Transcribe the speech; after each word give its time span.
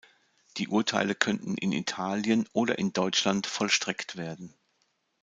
Die 0.57 0.67
Urteile 0.67 1.13
könnten 1.13 1.55
in 1.57 1.71
Italien 1.71 2.49
oder 2.53 2.79
in 2.79 2.91
Deutschland 2.91 3.45
vollstreckt 3.45 4.17
werden. 4.17 4.55